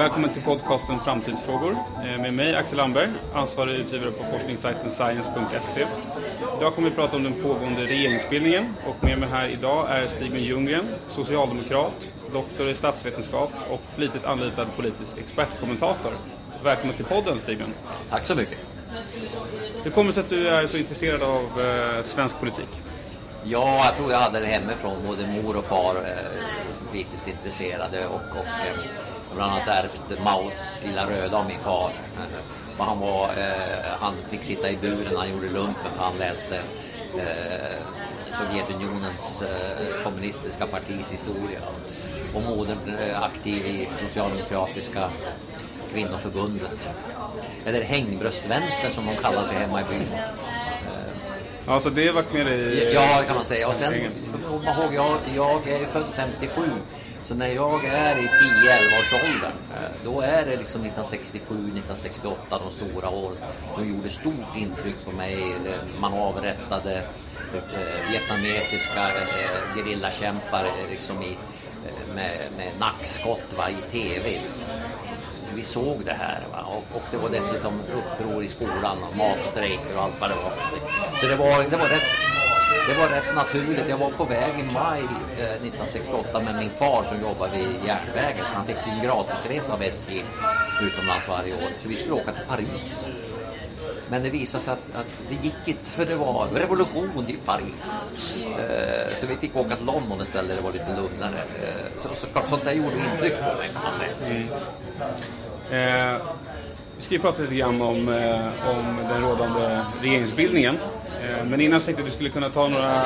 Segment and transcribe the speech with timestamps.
[0.00, 5.86] Välkommen till podcasten Framtidsfrågor eh, med mig Axel Lamberg, ansvarig utgivare på forskningssajten science.se.
[6.58, 10.36] Idag kommer vi prata om den pågående regeringsbildningen och med mig här idag är Stig
[10.36, 16.12] Ljunggren, socialdemokrat, doktor i statsvetenskap och flitigt anlitad politisk expertkommentator.
[16.64, 17.74] Välkommen till podden Stigen.
[18.10, 18.58] Tack så mycket.
[19.84, 22.68] Hur kommer det sig att du är så intresserad av eh, svensk politik?
[23.44, 24.96] Ja, jag tror jag hade det hemifrån.
[25.06, 31.10] Både mor och far eh, politiskt intresserade och, och eh, bland annat ärvt Mauts Lilla
[31.10, 31.90] Röda av min far.
[32.16, 36.56] Eh, och han, var, eh, han fick sitta i buren, han gjorde lumpen, han läste
[37.18, 37.76] eh,
[38.30, 41.60] Sovjetunionens eh, kommunistiska partis historia.
[42.34, 45.10] Och modern eh, aktiv i socialdemokratiska
[45.92, 46.90] kvinnoförbundet.
[47.66, 50.06] Eller hängbröstvänstern som de kallar sig hemma i byn.
[51.66, 52.92] Ja, så det har varit med dig?
[52.94, 53.68] Ja, kan man säga.
[53.68, 53.94] Och sen
[54.48, 56.62] komma ihåg, jag, jag är född 57.
[57.30, 62.58] Så när jag är i 10-11 års åldern, eh, då är det liksom 1967, 1968,
[62.58, 63.36] de stora åren.
[63.76, 65.54] De gjorde stort intryck på mig.
[66.00, 66.96] Man avrättade
[67.54, 71.36] eh, vietnamesiska eh, gerillakämpar liksom i,
[72.14, 74.40] med, med nackskott va, i tv
[75.54, 76.40] vi såg det här.
[76.52, 76.62] Va?
[76.62, 80.52] Och, och, det var dessutom uppror i skolan och matstrejker och allt vad det var.
[81.20, 82.02] Så det var, det var, rätt,
[82.88, 83.88] det var rätt naturligt.
[83.88, 85.02] Jag var på väg i maj
[85.38, 88.44] eh, 1968 med min far som jobbade vid järnvägen.
[88.50, 90.24] Så han fick en gratisresa av SJ
[90.82, 91.70] utomlands varje år.
[91.82, 93.12] Så vi skulle åka till Paris.
[94.10, 98.06] Men det visade sig att, att det gick inte för det var revolution i Paris.
[98.58, 101.38] Eh, så vi fick åka till London istället, det var lite lugnare.
[101.38, 104.12] Eh, så, så, sånt där gjorde intryck på mig kan man säga.
[104.24, 104.48] Mm.
[105.70, 106.22] Eh,
[106.96, 110.78] vi ska ju prata lite grann om, eh, om den rådande regeringsbildningen.
[111.22, 113.04] Eh, men innan så tänkte jag att vi skulle kunna ta några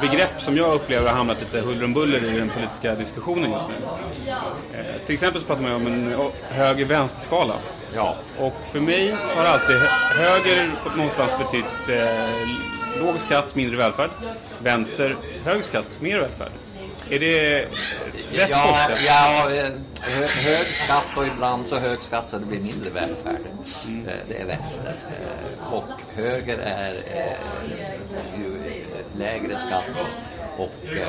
[0.00, 3.64] begrepp som jag upplever har hamnat lite huller om buller i den politiska diskussionen just
[3.68, 3.74] nu.
[4.78, 6.14] Eh, till exempel så pratar man om en
[6.48, 7.54] höger-vänster-skala.
[7.94, 8.16] Ja.
[8.38, 9.76] Och för mig så har alltid
[10.18, 14.10] höger någonstans betytt eh, låg skatt, mindre välfärd.
[14.58, 16.50] Vänster, hög skatt, mer välfärd.
[17.10, 17.60] Är det
[18.32, 19.48] rätt ja, ja,
[20.00, 23.40] hö, hög skatt och ibland så hög skatt så det blir mindre välfärd.
[23.86, 24.06] Mm.
[24.28, 24.94] Det är vänster.
[25.70, 25.84] Och
[26.16, 26.94] höger är
[28.38, 28.58] ju
[29.18, 30.12] lägre skatt
[30.58, 31.08] och eh,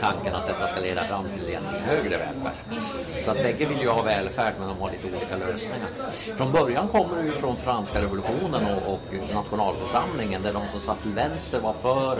[0.00, 2.78] tanken att detta ska leda fram till en högre välfärd.
[3.20, 5.88] Så att bägge vill ju ha välfärd men de har lite olika lösningar.
[6.36, 11.02] Från början kommer det ju från franska revolutionen och, och nationalförsamlingen där de som satt
[11.02, 12.18] till vänster var för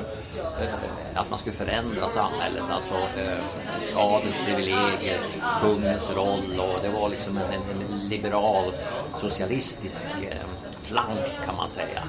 [0.60, 5.20] eh, att man skulle förändra samhället, alltså eh, adelns privilegier,
[5.60, 8.72] kungens roll och det var liksom en, en liberal
[9.16, 12.02] socialistisk eh, flank kan man säga.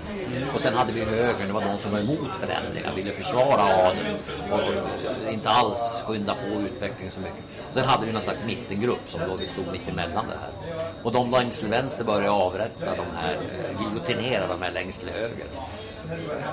[0.53, 4.15] Och sen hade vi högern, det var de som var emot förändringar, ville försvara adeln
[4.51, 7.43] och inte alls skynda på utvecklingen så mycket.
[7.73, 10.83] Sen hade vi någon slags mittengrupp som då vi stod mitt emellan det här.
[11.03, 15.09] Och de längst till vänster började avrätta de här, eh, giljotinera de här längst till
[15.09, 15.47] höger.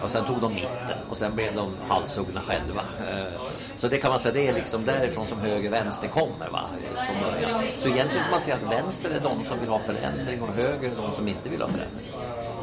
[0.03, 2.83] Och sen tog de mitten och sen blev de halshuggna själva.
[3.11, 3.43] Eh,
[3.77, 6.61] så det kan man säga, det är liksom därifrån som höger-vänster kommer va,
[6.95, 7.61] från början.
[7.79, 10.91] Så egentligen ska man säga att vänster är de som vill ha förändring och höger
[10.91, 12.07] är de som inte vill ha förändring.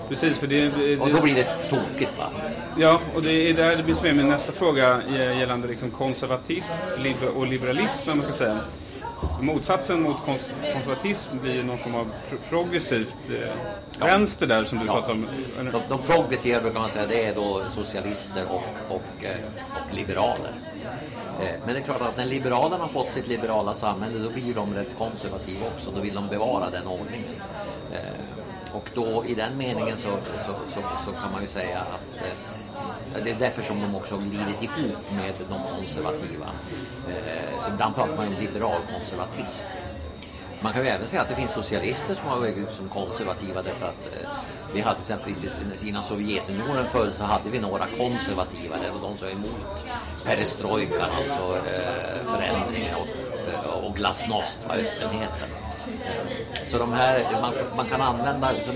[0.10, 2.32] Precis, för det, det, och då blir det tokigt va?
[2.78, 6.74] Ja, och det är där det blir med min nästa fråga gällande liksom konservatism
[7.36, 8.60] och liberalism, man ska säga.
[9.42, 12.12] Motsatsen mot kons konservatism blir ju någon form av
[12.50, 13.36] progressivt eh,
[14.00, 14.06] ja.
[14.06, 14.94] vänster där som du ja.
[14.94, 15.28] pratar om.
[15.58, 19.38] De, de progressiva brukar man säga det är då socialister och, och, eh,
[19.74, 20.54] och liberaler.
[21.42, 24.54] Eh, men det är klart att när liberalerna har fått sitt liberala samhälle då blir
[24.54, 25.92] de rätt konservativa också.
[25.92, 27.36] Då vill de bevara den ordningen.
[27.92, 28.00] Eh,
[28.74, 32.59] och då i den meningen så, så, så, så kan man ju säga att eh,
[33.16, 36.48] Eh, det är därför som de också har glidit ihop med de konservativa.
[37.10, 39.66] Eh, så ibland pratar man om liberal konservatism.
[40.62, 43.62] Man kan ju även säga att det finns socialister som har vägt ut som konservativa
[43.62, 44.30] därför att eh,
[44.74, 49.28] vi hade till innan Sovjetunionen föll så hade vi några konservativa, det var de som
[49.28, 49.86] var emot
[50.26, 55.50] perestrojkan, alltså eh, förändringen och, och glasnost, öppenheten.
[56.70, 58.74] Så de här, man, man kan använda, liksom,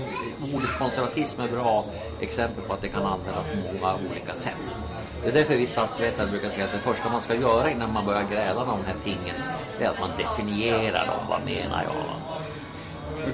[0.54, 1.84] ordet konservatism är bra
[2.20, 4.78] exempel på att det kan användas på många olika sätt.
[5.22, 8.06] Det är därför vi statsvetare brukar säga att det första man ska göra innan man
[8.06, 9.36] börjar gräla om de här tingen,
[9.78, 11.26] det är att man definierar dem.
[11.28, 11.94] Vad menar jag?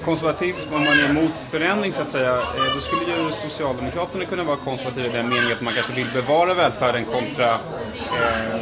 [0.05, 4.43] konservatism, om man är emot förändring så att säga, eh, då skulle ju Socialdemokraterna kunna
[4.43, 8.55] vara konservativa i den meningen att man kanske vill bevara välfärden kontra eh,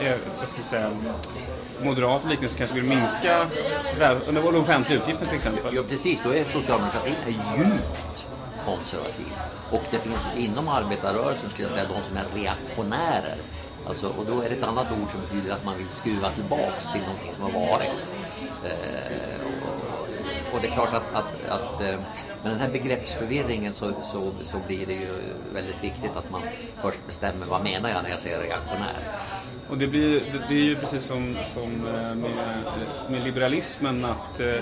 [0.00, 0.90] eh, vad ska jag säga,
[1.82, 3.46] moderat liknelse kanske vill minska
[4.26, 5.74] den offentliga utgiften till exempel.
[5.74, 6.20] Ja, precis.
[6.24, 8.28] Då är socialdemokratin är djupt
[8.64, 9.32] konservativ.
[9.70, 13.36] Och det finns inom arbetarrörelsen, skulle jag säga, de som är reaktionärer
[13.88, 16.92] Alltså, och då är det ett annat ord som betyder att man vill skruva tillbaks
[16.92, 18.12] till någonting som har varit.
[18.64, 22.00] Eh, och, och, det är klart att, att, att eh,
[22.42, 25.08] med den här begreppsförvirringen så, så, så blir det ju
[25.54, 26.40] väldigt viktigt att man
[26.82, 28.98] först bestämmer vad menar jag när jag säger reaktionär.
[29.70, 32.52] Och det, blir, det, det är ju precis som, som eh, med,
[33.10, 34.60] med liberalismen att eh,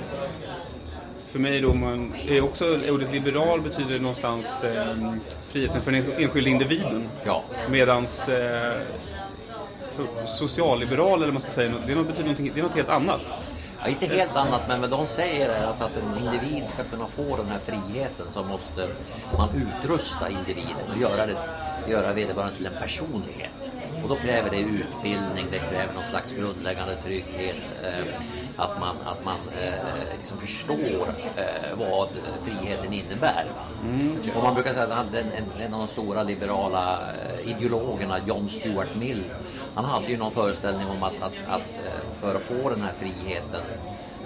[1.35, 5.15] för mig då, man, är också ordet liberal betyder någonstans eh,
[5.49, 7.09] friheten för den enskilda individen.
[7.25, 7.43] Ja.
[7.71, 8.79] Medans eh,
[10.27, 13.49] socialliberal, eller man ska säga, det, betyder det är något helt annat.
[13.85, 16.85] Ja, inte helt annat, men vad de säger är att för att en individ ska
[16.85, 18.89] kunna få den här friheten så måste
[19.39, 21.37] man utrusta individen och göra, det,
[21.89, 23.71] göra vederbörande till en personlighet.
[24.03, 28.15] Och då kräver det utbildning, det kräver någon slags grundläggande trygghet, eh,
[28.57, 32.09] att man, att man eh, liksom förstår eh, vad
[32.43, 33.47] friheten innebär.
[33.85, 34.37] Mm.
[34.37, 38.49] Och man brukar säga att en, en, en av de stora liberala eh, ideologerna, John
[38.49, 39.23] Stuart Mill,
[39.75, 42.93] han hade ju någon föreställning om att, att, att eh, för att få den här
[42.99, 43.63] friheten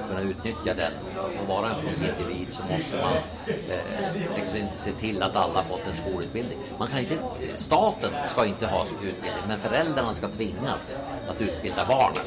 [0.08, 0.92] kunna utnyttja den
[1.40, 3.16] och vara en fri individ så måste man
[3.46, 6.58] eh, liksom se till att alla fått en skolutbildning.
[6.78, 10.98] Man kan inte, eh, staten ska inte ha utbildning men föräldrarna ska tvingas
[11.28, 12.22] att utbilda barnen.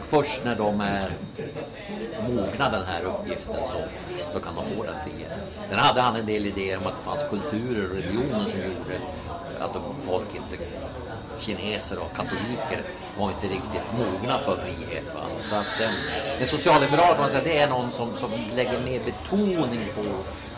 [0.00, 1.10] Och först när de är
[2.28, 3.76] mogna den här uppgiften så,
[4.32, 5.38] så kan de få den friheten.
[5.68, 9.00] Sen hade han en del idéer om att det fanns kulturer och religioner som gjorde
[9.60, 10.64] att folk inte
[11.40, 12.80] kineser och katoliker
[13.18, 15.14] var inte riktigt mogna för frihet.
[15.14, 15.20] Va?
[15.40, 19.00] Så att eh, en socialliberal kan man säga, det är någon som, som lägger mer
[19.04, 20.02] betoning på,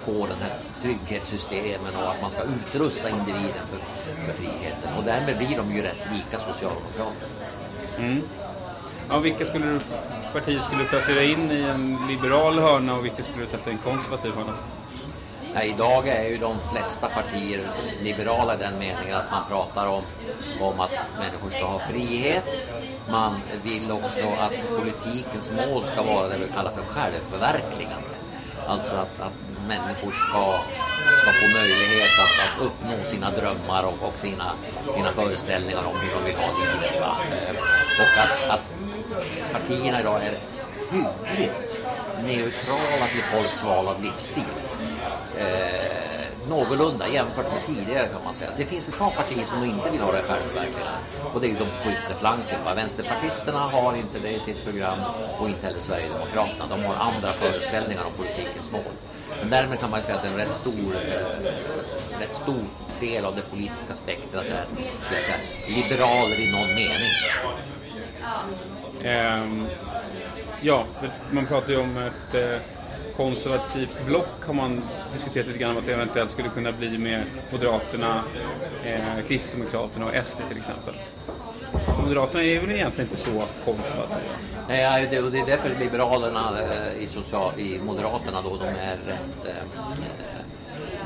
[0.04, 0.52] på den här
[0.82, 3.78] trygghetssystemen och att man ska utrusta individen för,
[4.14, 4.94] för friheten.
[4.98, 7.28] Och därmed blir de ju rätt lika socialdemokrater.
[7.98, 8.22] Mm.
[9.08, 9.80] Ja, vilka skulle du,
[10.32, 13.72] partier skulle du placera in i en liberal hörna och vilka skulle du sätta i
[13.72, 14.52] en konservativ hörna?
[15.56, 17.70] Ja, idag är ju de flesta partier
[18.02, 20.02] liberala i den meningen att man pratar om,
[20.60, 22.68] om att människor ska ha frihet.
[23.10, 28.14] Man vill också att politikens mål ska vara det vi kallar för självförverkligande.
[28.66, 29.32] Alltså att, att
[29.68, 30.44] människor ska,
[31.20, 34.52] ska få möjlighet att, att uppnå sina drömmar och, och sina,
[34.94, 37.00] sina föreställningar om hur de vill ha livet.
[37.00, 37.16] Va?
[38.00, 38.64] Och att, att
[39.52, 40.34] partierna idag är
[40.90, 41.82] hyggligt
[42.24, 44.44] neutrala till folks val av livsstil
[45.38, 48.50] eh, någorlunda jämfört med tidigare kan man säga.
[48.56, 50.88] Det finns ett par partier som inte vill ha det självverkligen
[51.34, 52.64] och det är de på ytterflanken.
[52.64, 52.74] Va?
[52.74, 54.98] Vänsterpartisterna har inte det i sitt program
[55.38, 56.66] och inte heller Sverigedemokraterna.
[56.70, 58.92] De har andra föreställningar om politikens mål.
[59.40, 62.64] Men därmed kan man säga att en rätt stor, eh, rätt stor
[63.00, 64.64] del av det politiska spektrat är
[65.02, 67.12] skulle jag säga, liberaler i någon mening.
[69.04, 69.66] Um,
[70.60, 70.84] ja,
[71.30, 72.58] man pratar ju om ett eh
[73.16, 74.82] konservativt block har man
[75.12, 77.22] diskuterat lite grann om att det eventuellt skulle kunna bli med
[77.52, 78.22] Moderaterna,
[78.84, 80.94] eh, Kristdemokraterna och SD till exempel.
[82.02, 84.32] Moderaterna är väl egentligen inte så konservativa?
[84.68, 88.96] Nej, det, och det är därför Liberalerna eh, i, social, i Moderaterna då, de är
[89.06, 90.46] rätt eh, eh,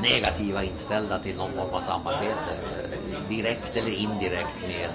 [0.01, 2.51] negativa inställda till någon form av samarbete.
[2.83, 4.89] Eh, direkt eller indirekt med,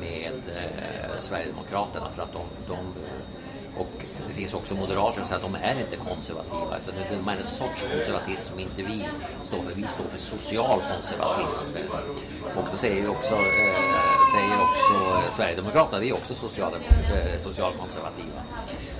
[0.00, 2.76] med eh, Sverigedemokraterna för att de, de
[3.78, 6.94] och det finns också moderater som säger att de är inte konservativa utan
[7.24, 9.08] de är en sorts konservatism som inte vi
[9.42, 9.74] står för.
[9.74, 11.68] Vi står för social konservatism.
[12.56, 14.94] Och då säger ju också, eh, säger också
[15.36, 18.40] Sverigedemokraterna, vi är också social, eh, socialkonservativa.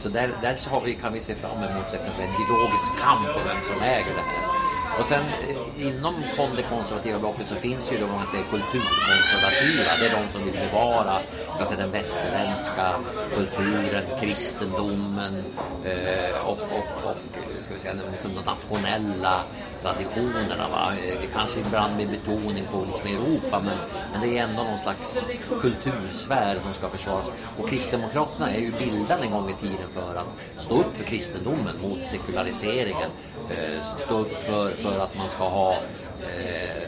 [0.00, 3.62] Så där, där har vi, kan vi se fram emot en ideologisk kamp om vem
[3.62, 4.55] som äger det här.
[4.98, 6.14] Och sen eh, inom
[6.56, 9.90] det konservativa blocket så finns ju de man säger kulturkonservativa.
[10.00, 11.20] Det är de som vill bevara
[11.58, 12.94] alltså den västerländska
[13.34, 15.44] kulturen, kristendomen
[15.84, 17.16] eh, och, och, och
[17.60, 19.40] ska vi säga, liksom de nationella
[19.86, 20.68] traditionerna.
[20.68, 20.92] Va?
[21.34, 23.78] Kanske ibland med betoning på liksom Europa men,
[24.12, 25.24] men det är ändå någon slags
[25.60, 27.30] kultursfär som ska försvaras.
[27.58, 31.80] Och Kristdemokraterna är ju bildade en gång i tiden för att stå upp för kristendomen
[31.82, 33.10] mot sekulariseringen.
[33.50, 36.86] Eh, stå upp för, för att man ska ha eh,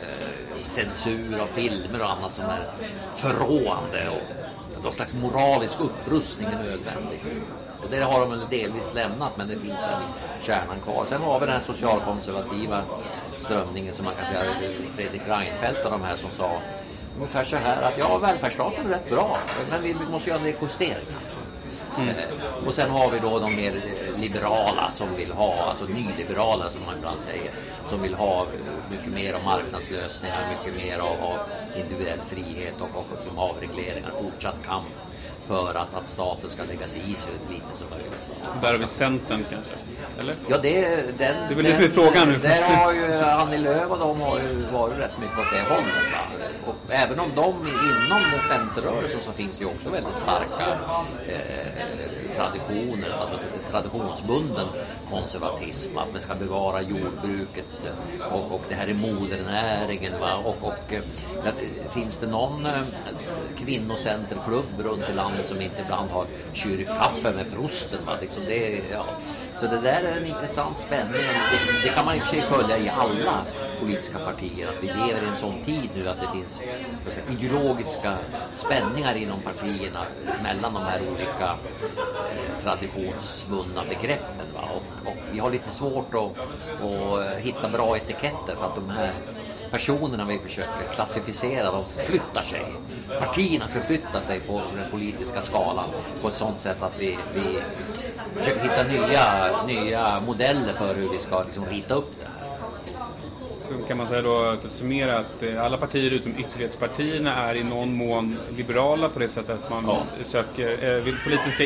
[0.61, 2.71] censur av filmer och annat som är
[3.15, 4.09] förråande.
[4.09, 7.21] Och någon slags moralisk upprustning är nödvändig.
[7.83, 10.03] Och det har de väl delvis lämnat men det finns den
[10.43, 11.05] kärnan kvar.
[11.09, 12.83] Sen har vi den här socialkonservativa
[13.39, 14.43] strömningen som man kan säga
[14.95, 16.61] Fredrik Reinfeldt och de här som sa
[17.17, 19.39] ungefär så här att ja, välfärdsstaten är rätt bra
[19.71, 21.23] men vi måste göra en del justeringar.
[21.99, 22.09] Mm.
[22.09, 23.73] Eh, och sen har vi då de mer
[24.17, 27.51] liberala som vill ha, alltså nyliberala som man ibland säger,
[27.87, 28.47] som vill ha
[28.91, 31.39] mycket mer av marknadslösningar, mycket mer av, av
[31.77, 34.87] individuell frihet och, och avregleringar, fortsatt kamp
[35.49, 38.13] för att, att staten ska lägga sig i så lite som möjligt.
[38.63, 39.73] Där har vi Centern kanske?
[40.23, 40.35] Eller?
[40.49, 42.39] Ja, det, den, det är väl det som är frågan nu.
[42.39, 46.13] Där har ju Annie Lööf och de har ju varit rätt mycket åt det hållet.
[46.13, 46.23] Va?
[46.67, 50.67] Och även om de inom den centerrörelsen så finns det ju också väldigt starka
[51.27, 53.37] eh, traditioner, alltså
[53.71, 54.67] traditionsbunden
[55.11, 57.65] konservatism, att man ska bevara jordbruket
[58.31, 60.13] och, och det här är modernäringen.
[60.21, 60.35] Va?
[60.45, 61.01] Och, och eh,
[61.45, 62.83] eh, finns det någon eh,
[63.57, 67.99] kvinnocenterklubb runt i landet som inte ibland har kyrkkaffe med prosten?
[68.07, 68.13] Va?
[68.21, 69.05] Liksom det, ja.
[69.57, 71.13] Så det där är en intressant spänning.
[71.13, 73.45] Det, det kan man i och för sig följa i alla
[73.81, 76.63] politiska partier, att vi lever i en sån tid nu att det finns
[77.09, 78.17] säga, ideologiska
[78.53, 80.07] spänningar inom partierna
[80.43, 83.58] mellan de här olika eh, traditionsbundna
[83.89, 84.47] begreppen.
[84.55, 84.69] Va?
[84.75, 86.31] Och, och, vi har lite svårt att,
[86.85, 89.11] att hitta bra etiketter för att de här
[89.71, 92.63] personerna vi försöker klassificera, de flyttar sig.
[93.21, 95.89] Partierna förflyttar sig på den politiska skalan
[96.23, 97.61] på ett sådant sätt att vi, vi
[98.35, 102.38] försöker hitta nya, nya modeller för hur vi ska liksom rita upp det här.
[103.69, 107.65] Så kan man säga då, att summera att eh, alla partier utom ytterlighetspartierna är i
[107.65, 110.25] någon mån liberala på det sättet att man ja.
[110.25, 111.65] söker, eh, vill politiska,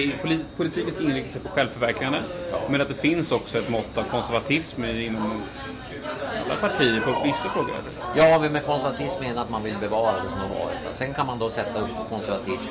[0.56, 2.18] politiken ska inrikta sig på självförverkligande.
[2.52, 2.58] Ja.
[2.70, 5.42] Men att det finns också ett mått av konservatism inom
[6.52, 7.74] alla partier på vissa frågor?
[8.16, 10.78] Ja, med konservatism menar att man vill bevara det som har varit.
[10.92, 12.68] Sen kan man då sätta upp konservatism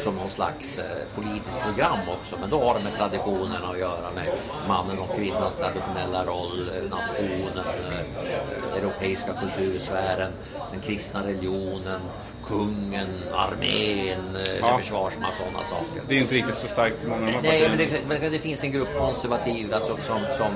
[0.00, 2.36] som någon slags eh, politiskt program också.
[2.40, 4.26] Men då har det med traditionerna att göra med
[4.68, 10.32] mannen och kvinnans traditionella roll, eh, nationen, eh, europeiska kultursfären,
[10.72, 12.00] den kristna religionen,
[12.46, 14.78] kungen, armén, ja.
[14.78, 16.02] försvarsmakt och sådana saker.
[16.08, 18.72] Det är inte riktigt så starkt i många Nej, men det, men det, finns en
[18.72, 20.52] grupp konservativa alltså, som, som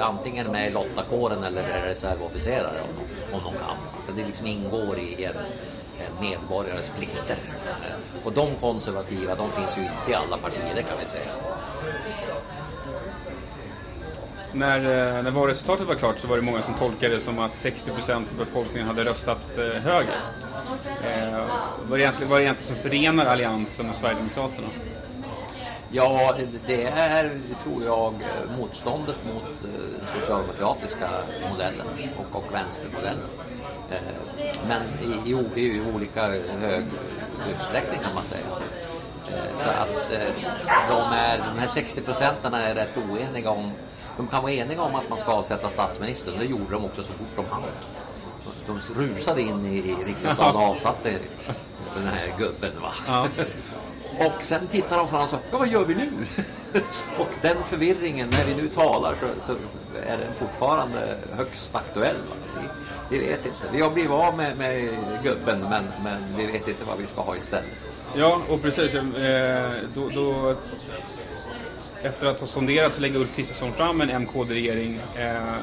[0.00, 3.76] antingen är med i lottakåren eller är reservofficerare om, om de kan.
[4.06, 5.32] Så det liksom ingår i en,
[5.98, 7.36] en medborgares plikter.
[8.24, 11.30] Och de konservativa, de finns ju inte i alla partier, det kan vi säga.
[14.54, 17.56] När, eh, när valresultatet var klart så var det många som tolkade det som att
[17.56, 20.20] 60 procent av befolkningen hade röstat eh, höger.
[21.02, 21.46] Eh,
[21.88, 24.68] vad är det egentligen som förenar Alliansen och Sverigedemokraterna?
[25.96, 26.34] Ja,
[26.66, 27.30] det är,
[27.62, 28.14] tror jag,
[28.58, 31.10] motståndet mot den eh, socialdemokratiska
[31.50, 31.86] modellen
[32.18, 33.28] och, och vänstermodellen.
[33.90, 33.98] Eh,
[34.68, 34.82] men
[35.26, 36.22] i, i, i olika
[36.60, 36.84] hög
[37.50, 38.44] utsträckning kan man säga.
[39.32, 40.10] Eh, så att
[40.88, 43.72] de, är, de här 60 procenten är rätt oeniga om...
[44.16, 46.34] De kan vara eniga om att man ska avsätta statsministern.
[46.38, 47.62] Det gjorde de också så fort de hann
[48.66, 51.18] de rusade in i, i riksdagen och avsatte
[51.94, 52.72] den här gubben.
[52.80, 52.92] Va?
[53.06, 53.26] Ja.
[54.18, 56.10] och sen tittar de på honom och sa, ja vad gör vi nu?
[57.18, 59.52] och den förvirringen, när vi nu talar så, så
[60.06, 62.16] är den fortfarande högst aktuell.
[63.10, 63.58] Vi, vi, vet inte.
[63.72, 64.88] Vi har blivit av med, med
[65.22, 67.64] gubben men, men vi vet inte vad vi ska ha istället.
[68.16, 68.94] Ja, och precis.
[68.94, 70.54] Eh, då, då,
[72.02, 75.54] efter att ha sonderat så lägger Ulf Kristersson fram en MKD-regering eh,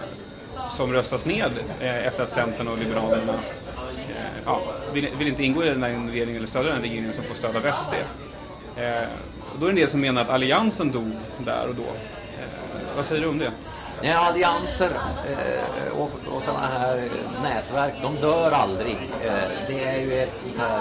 [0.70, 4.62] som röstas ned eh, efter att Centern och Liberalerna eh, ja,
[4.94, 7.56] vill, vill, inte ingå i den här regeringen eller stödja den regeringen som får stöd
[7.56, 7.94] av SD.
[8.76, 9.08] Eh,
[9.60, 11.82] då är det en del som menar att alliansen dog där och då.
[11.82, 13.52] Eh, vad säger du om det?
[14.02, 14.92] Nej, allianser
[15.30, 17.04] eh, och, och sådana här
[17.44, 18.98] nätverk, de dör aldrig.
[19.26, 19.34] Eh,
[19.68, 20.80] det är ju ett sånt här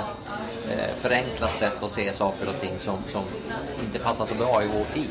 [0.71, 3.23] eh, förenklat sätt att se saker och ting som, som
[3.85, 5.11] inte passar så bra i vår tid.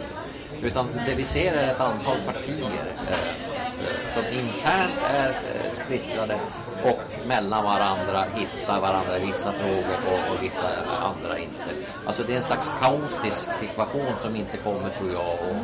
[0.62, 3.49] Utan det vi ser är ett antal partier eh,
[3.82, 6.40] Eh, som internt är eh, splittrade
[6.84, 11.88] och mellan varandra hittar varandra i vissa frågor och, och vissa andra inte.
[12.06, 15.56] Alltså det är en slags kaotisk situation som inte kommer tror jag och,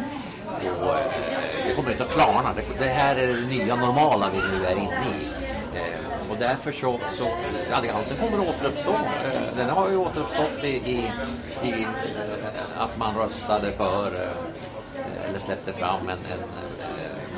[0.83, 2.53] och eh, det kommer inte att klarna.
[2.55, 5.29] Det, det, här är det nya normala vi nu är inne i.
[6.29, 7.27] Och därför så, så
[7.71, 8.95] alliansen kommer att återuppstå.
[9.57, 11.11] Den har ju återuppstått i, i,
[11.63, 11.87] i
[12.77, 14.29] att man röstade för
[15.29, 16.49] eller släppte fram en, en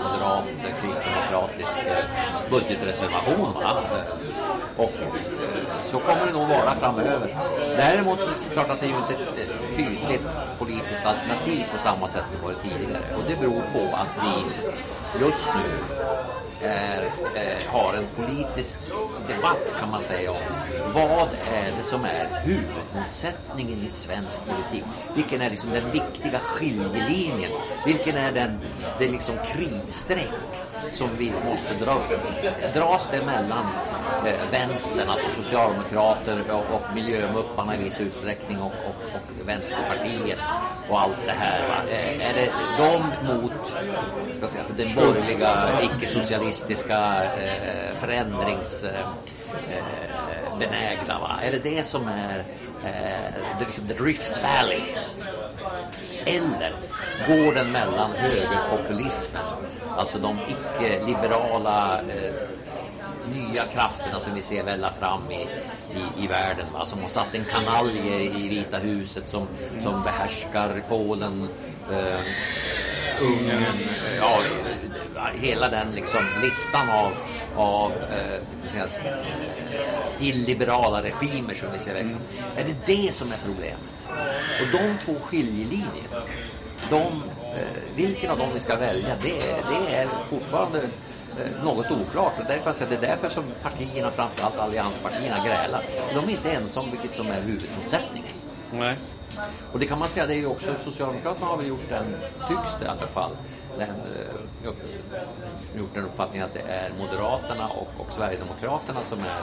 [0.03, 0.43] moderat
[0.81, 2.05] kristdemokratisk eh,
[2.49, 3.53] budgetreservation.
[3.53, 3.83] Va?
[4.77, 5.13] Och eh,
[5.83, 7.35] så kommer det nog vara framöver.
[7.77, 10.27] Däremot är det klart att det är ett tydligt
[10.59, 13.03] politiskt alternativ på samma sätt som varit tidigare.
[13.17, 14.33] Och det beror på att vi
[15.19, 15.69] just nu
[16.61, 17.03] är,
[17.35, 18.79] eh, har en politisk
[19.27, 20.37] debatt kan man säga om
[20.93, 24.83] vad är det som är huvudmotsättningen i svensk politik?
[25.15, 27.51] Vilken är liksom den viktiga skiljelinjen?
[27.85, 28.59] Vilken är den,
[28.99, 30.29] det liksom kritstreck
[30.93, 32.73] som vi måste dra upp?
[32.73, 33.65] Dras det mellan
[34.25, 40.39] eh, vänstern, alltså socialdemokrater och, och miljömupparna i viss utsträckning och, och, och vänsterpartiet
[40.89, 41.67] och allt det här?
[41.67, 41.91] Va?
[41.91, 43.77] Eh, är det de mot
[44.37, 48.83] ska säga, den borgerliga icke-socialistiska eh, förändrings...
[48.83, 48.99] Eh,
[49.71, 51.19] eh, benägna.
[51.19, 51.39] Va?
[51.43, 52.39] Är det det som är
[52.83, 54.81] eh, det liksom the Rift Valley?
[56.25, 56.73] Eller
[57.27, 59.43] går den mellan högerpopulismen,
[59.97, 62.33] alltså de icke-liberala eh,
[63.33, 66.65] nya krafterna som vi ser välla fram i, i, i världen.
[66.73, 66.85] Va?
[66.85, 69.47] Som har satt en kanalje i Vita huset som,
[69.83, 71.47] som behärskar Polen,
[71.91, 72.19] eh,
[73.21, 73.79] Ungern,
[74.19, 74.39] ja,
[75.15, 77.11] eh, hela den liksom listan av,
[77.55, 78.41] av eh,
[80.19, 82.15] illiberala regimer som vi ser växa.
[82.15, 82.27] Mm.
[82.57, 84.07] Är det det som är problemet?
[84.61, 86.21] Och de två skiljelinjerna,
[86.89, 87.23] de,
[87.55, 92.33] eh, vilken av dem vi ska välja, det, det är fortfarande eh, något oklart.
[92.39, 95.83] Och det, är det är därför som partierna, framförallt allianspartierna, grälar.
[96.13, 98.33] De är inte ens om vilket som är huvudmotsättningen.
[98.71, 98.95] Nej.
[99.71, 102.05] Och det kan man säga, det är ju också Socialdemokraterna har väl gjort den,
[102.47, 103.31] tycks det i alla fall,
[103.77, 109.41] den, uh, eh, gjort den uppfattningen att det är Moderaterna och, och Sverigedemokraterna som är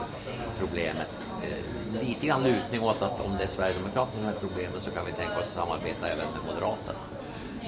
[0.59, 1.19] problemet.
[1.43, 5.05] Eh, lite grann lutning åt att om det är Sverigedemokraterna som är problemet så kan
[5.05, 6.99] vi tänka oss att samarbeta även med Moderaterna.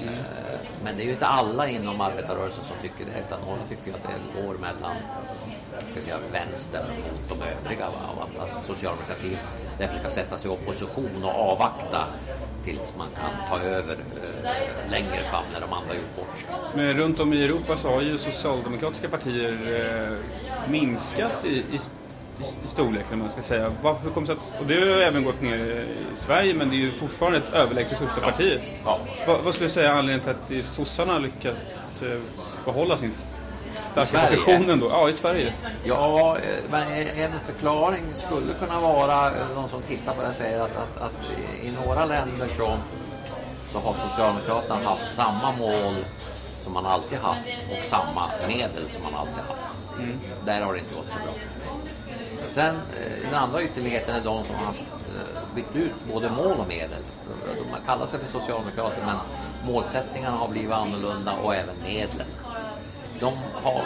[0.06, 3.90] Eh, men det är ju inte alla inom arbetarrörelsen som tycker det, utan några tycker
[3.90, 4.92] att det går mellan
[5.78, 7.86] ska säga, vänstern mot de övriga.
[7.86, 8.00] Va?
[8.16, 9.36] Och att, att socialdemokratin
[9.78, 12.06] därför ska sätta sig i opposition och avvakta
[12.64, 16.46] tills man kan ta över eh, längre fram när de andra gjort bort sig.
[16.74, 20.16] Men runt om i Europa så har ju socialdemokratiska partier eh,
[20.70, 21.78] minskat i, i, i
[22.64, 23.70] storlek, när man ska säga.
[23.82, 26.78] Varför kom att, och det har ju även gått ner i Sverige, men det är
[26.78, 28.62] ju fortfarande ett överlägset största partiet.
[28.84, 28.98] Ja.
[29.26, 32.18] Va, vad skulle du säga anledningen till att sossarna har lyckats eh,
[32.64, 33.12] behålla sin
[33.92, 34.88] starka positionen då?
[34.90, 35.52] Ja, i Sverige.
[35.84, 40.60] Ja, eh, men en förklaring skulle kunna vara, eh, de som tittar på det säger
[40.60, 41.12] att, att, att
[41.62, 42.76] i några länder så,
[43.72, 45.94] så har Socialdemokraterna haft samma mål
[46.64, 49.76] som man alltid haft och samma medel som man alltid haft.
[49.98, 50.20] Mm.
[50.44, 51.32] Där har det inte gått så bra.
[52.48, 56.54] Sen eh, den andra ytterligheten är de som har haft eh, bytt ut både mål
[56.58, 57.02] och medel.
[57.46, 59.16] De kallar sig för socialdemokrater men
[59.72, 62.26] målsättningarna har blivit annorlunda och även medlen
[63.20, 63.84] de har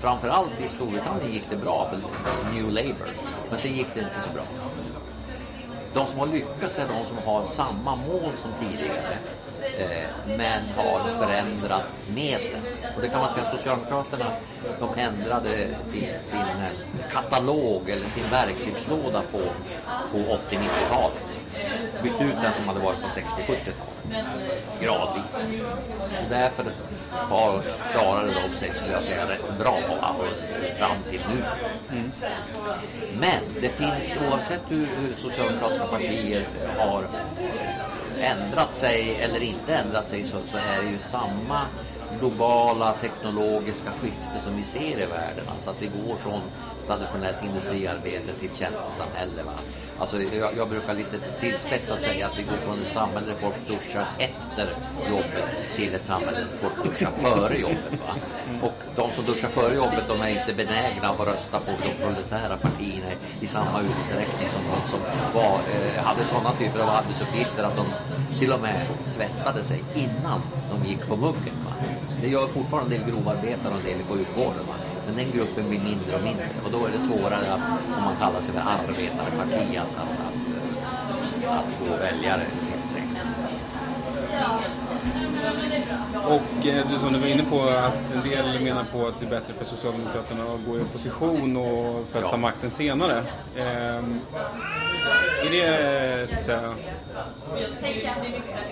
[0.00, 1.98] framförallt i Storbritannien gick det bra för
[2.54, 3.08] New Labour.
[3.50, 4.42] Men sen gick det inte så bra.
[5.94, 9.18] De som har lyckats är de som har samma mål som tidigare
[10.26, 12.60] men har förändrat medlen.
[12.96, 14.26] Och det kan man säga, Socialdemokraterna
[14.80, 15.48] de ändrade
[15.82, 19.38] sin, sin eh, katalog eller sin verktygslåda på,
[20.12, 21.40] på 80-90-talet.
[22.02, 24.00] Bytte ut den som hade varit på 60-70-talet
[24.80, 25.46] gradvis.
[26.00, 26.64] Och därför
[27.10, 29.78] har, klarade de sig, skulle jag säga, rätt bra
[30.78, 31.42] fram till nu.
[31.92, 32.12] Mm.
[33.20, 36.44] Men det finns, oavsett hur, hur socialdemokratiska partier
[36.78, 37.04] har
[38.20, 41.62] ändrat sig eller inte ändrat sig så, så är det ju samma
[42.20, 45.44] globala teknologiska skifte som vi ser i världen.
[45.48, 46.40] Alltså att vi går från
[46.86, 49.42] traditionellt industriarbete till tjänstesamhälle.
[49.42, 49.52] Va?
[49.98, 53.54] Alltså jag, jag brukar lite tillspetsat säga att vi går från ett samhälle där folk
[53.68, 54.76] duschar efter
[55.10, 55.44] jobbet
[55.76, 58.00] till ett samhälle där folk duschar före jobbet.
[58.06, 58.14] Va?
[58.62, 62.56] Och de som duschar före jobbet de är inte benägna att rösta på de proletära
[62.56, 65.00] partierna i samma utsträckning som de som
[65.34, 67.86] var, eh, hade sådana typer av arbetsuppgifter att de
[68.38, 71.54] till och med tvättade sig innan de gick på muggen.
[71.64, 71.69] Va?
[72.20, 74.64] Det gör fortfarande en del grovarbetare och en del på utgården.
[74.68, 74.74] Va?
[75.06, 77.60] Men den gruppen blir mindre och mindre och då är det svårare att,
[77.98, 83.02] om man kallar sig för arbetarparti att, att, att, att få väljare till sig.
[86.24, 89.26] Och eh, du som du var inne på att en del menar på att det
[89.26, 92.30] är bättre för Socialdemokraterna att gå i opposition och för att ja.
[92.30, 93.24] ta makten senare.
[93.56, 93.96] Eh,
[95.46, 96.74] är det så att säga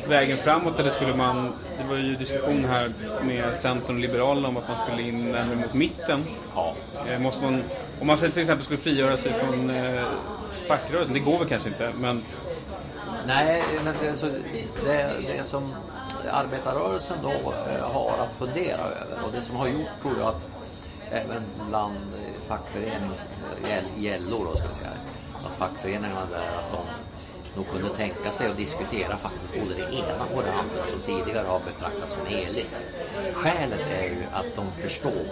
[0.08, 4.56] vägen framåt eller skulle man, det var ju diskussion här med Centern och Liberalerna om
[4.56, 6.24] att man skulle in närmare mot mitten.
[6.54, 6.74] Ja.
[7.08, 7.62] Eh, måste man,
[8.00, 10.04] om man till exempel skulle frigöra sig från eh,
[10.68, 12.22] fackrörelsen, det går väl kanske inte, men
[13.26, 14.26] Nej, men det, så,
[14.84, 15.74] det, det som
[16.31, 20.48] arbetarrörelsen då eh, har att fundera över och det som har gjort tror jag att
[21.11, 24.90] även bland eh, fackföreningsgällor eh, då ska jag säga
[25.46, 26.78] att fackföreningarna där att de
[27.57, 31.46] nog kunde tänka sig att diskutera faktiskt både det ena och det andra som tidigare
[31.46, 32.74] har betraktats som heligt.
[33.35, 35.26] Skälet är ju att de förstår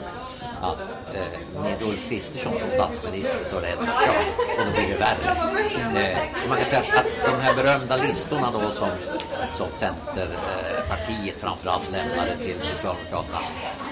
[0.72, 3.68] att eh, med Ulf Kristersson som statsminister så är det
[4.07, 4.12] Ja,
[4.59, 5.29] och då blir det värre.
[6.00, 8.88] Eh, man kan säga att, att de här berömda listorna då som,
[9.55, 13.38] som Centerpartiet eh, framförallt lämnade till Socialdemokraterna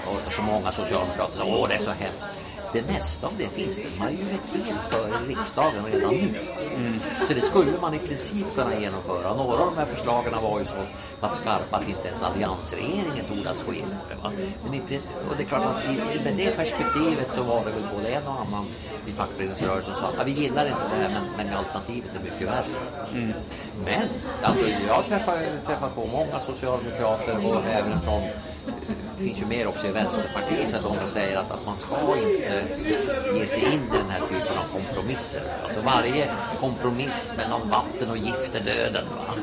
[0.05, 2.29] och så många socialdemokrater sa åh det är så hemskt
[2.75, 6.39] det mesta av det finns det majoritet för i riksdagen redan nu.
[6.75, 6.99] Mm.
[7.27, 9.35] Så det skulle man i princip kunna genomföra.
[9.35, 10.81] Några av de här förslagen var ju så
[11.19, 13.85] pass skarpa att inte ens alliansregeringen tordas gå in
[14.21, 14.31] på.
[14.63, 14.95] Men inte,
[15.29, 18.27] och det är klart att i, med det perspektivet så var det väl både en
[18.27, 18.65] och annan
[19.05, 22.47] i fackföreningsrörelsen som sa att vi gillar inte det här men, men alternativet är mycket
[22.47, 22.75] värre.
[23.13, 23.33] Mm.
[23.85, 24.07] Men
[24.41, 28.21] alltså, jag träffar, träffar på många socialdemokrater och även från
[29.17, 31.95] det finns ju mer också i Vänsterpartiet så att de säger att, att man ska
[32.17, 32.63] inte
[33.33, 35.41] ge sig in i den här typen av kompromisser.
[35.63, 36.27] Alltså varje
[36.59, 39.05] kompromiss mellan vatten och gift är döden.
[39.15, 39.33] Va?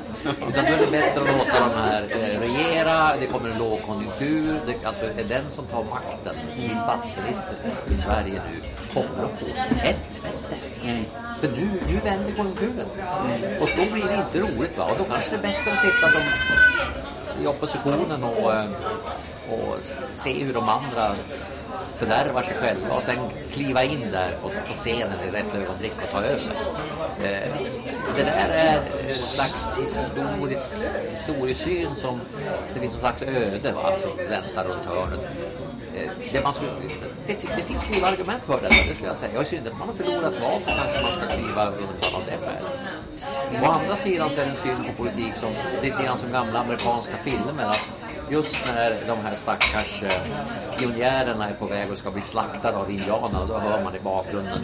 [0.49, 4.61] Utan då är det bättre att låta de här eh, regera, det kommer en lågkonjunktur,
[4.67, 7.55] det, alltså är den som tar makten, i statsminister
[7.91, 8.61] i Sverige nu,
[8.95, 9.99] kommer att få helvete.
[10.83, 11.05] Mm.
[11.41, 12.87] För nu, nu vänder konjunkturen.
[13.27, 13.63] Mm.
[13.63, 14.79] Och då blir det inte roligt.
[14.79, 14.85] Va?
[14.85, 16.21] Och då kanske det är bättre att sitta som
[17.42, 18.71] i oppositionen och, eh,
[19.51, 19.79] och
[20.14, 21.14] se hur de andra
[21.97, 23.18] fördärvar sig själva och sen
[23.53, 26.57] kliva in där på, på scenen i rätt ögonblick och ta över.
[27.23, 27.49] Eh,
[28.16, 30.71] det där är en slags historisk
[31.11, 32.21] historiesyn som
[32.75, 35.21] det finns en slags öde va, som väntar runt hörnet.
[35.97, 36.71] Eh, det, man skulle,
[37.27, 39.37] det, det, finns goda argument för det, det skulle jag säga.
[39.37, 42.23] Och i synnerhet om man har förlorat val så kanske man ska kliva undan av
[42.27, 42.81] det skälet.
[43.61, 45.51] Å andra sidan så är det en syn på politik som
[45.83, 47.67] lite grann som gamla amerikanska filmer.
[47.67, 47.88] Att
[48.31, 52.91] just när de här stackars eh, pionjärerna är på väg och ska bli slaktade av
[52.91, 54.59] indianerna, då hör man i bakgrunden.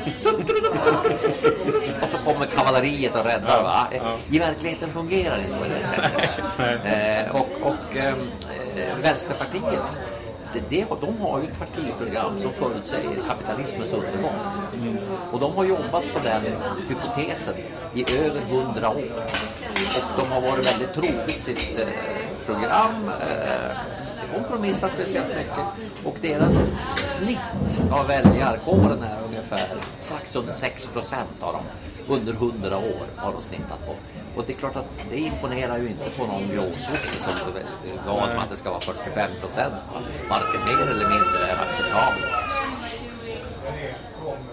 [2.03, 3.62] och så kommer kavalleriet och räddar.
[3.62, 3.88] Va?
[4.31, 6.42] I verkligheten fungerar det inte på det sättet.
[6.85, 8.14] Eh, och och eh,
[9.03, 9.98] Vänsterpartiet
[10.52, 14.34] det, det, de har ju ett partiprogram som förutsäger kapitalismens undergång.
[14.74, 14.96] Mm.
[15.32, 16.42] Och de har jobbat på den
[16.88, 17.54] hypotesen
[17.94, 19.24] i över hundra år.
[19.96, 21.87] Och de har varit väldigt troget sitt eh,
[22.46, 23.11] program.
[23.20, 23.76] Eh,
[24.34, 25.66] kompromissar speciellt mycket.
[26.04, 26.64] Och deras
[26.96, 29.66] snitt av väljarkåren är ungefär
[29.98, 31.62] strax under 6 procent av dem.
[32.09, 33.94] Under 100 år har de snittat på.
[34.37, 37.33] Och det är klart att det imponerar ju inte på någon gråsosse som
[38.07, 39.75] van att det ska vara 45 procent.
[40.31, 42.49] Varken mer eller mindre är acceptabelt.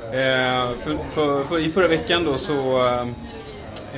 [0.06, 3.02] Eh, för, för, för, I förra veckan då så eh,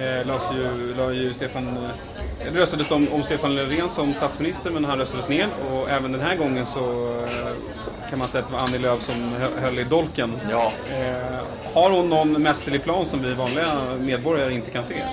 [0.03, 1.91] eh lades ju, la ju Stefan eh,
[2.53, 6.21] det röstades om, om Stefan Löfven som statsminister men han röstades ner och även den
[6.21, 7.53] här gången så eh,
[8.09, 10.39] kan man säga att det var Annie Lööf som höll i dolken.
[10.51, 10.71] Ja.
[10.91, 11.39] Eh,
[11.73, 13.65] har hon någon mästerlig plan som vi vanliga
[13.99, 15.03] medborgare inte kan se?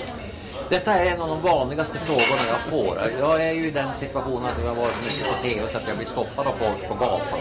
[0.69, 3.13] Detta är en av de vanligaste frågorna jag får.
[3.21, 5.79] Jag är ju i den situationen att jag har varit så mycket på tv så
[5.79, 7.39] att jag blir stoppad av folk på gatan.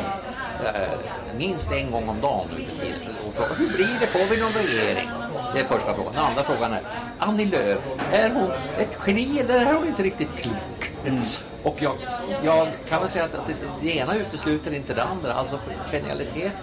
[0.65, 0.97] Eh,
[1.37, 2.99] minst en gång om dagen nu för tiden.
[3.27, 4.07] Och frågar, hur blir det?
[4.07, 5.09] Får vi någon regering?
[5.53, 6.13] Det är första frågan.
[6.13, 6.81] Den andra frågan är,
[7.19, 7.79] Annie Lööf,
[8.11, 10.72] är hon ett geni eller är hon inte riktigt klok?
[11.05, 11.23] Mm.
[11.63, 11.95] Och jag,
[12.43, 15.33] jag, kan väl säga att, att det, det, ena utesluter inte det andra.
[15.33, 15.59] Alltså
[15.91, 16.53] genialitet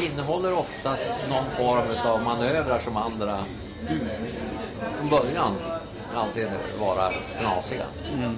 [0.00, 3.38] innehåller oftast någon form av manövrar som andra
[3.88, 4.08] mm,
[4.98, 5.56] från början
[6.14, 7.84] anses vara knasiga.
[8.14, 8.36] Mm.